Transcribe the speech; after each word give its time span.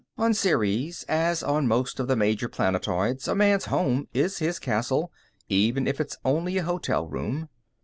On 0.17 0.33
Ceres, 0.33 1.05
as 1.07 1.43
on 1.43 1.67
most 1.67 1.99
of 1.99 2.07
the 2.07 2.15
major 2.15 2.49
planetoids, 2.49 3.27
a 3.27 3.35
man's 3.35 3.65
home 3.65 4.07
is 4.15 4.39
his 4.39 4.57
castle, 4.57 5.11
even 5.47 5.85
if 5.85 6.01
it's 6.01 6.17
only 6.25 6.57
a 6.57 6.63
hotel 6.63 7.05
room. 7.07 7.49